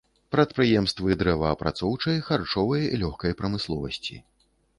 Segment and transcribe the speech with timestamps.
[0.35, 4.21] Прадпрыемствы дрэваапрацоўчай, харчовай, лёгкай прамысловасці.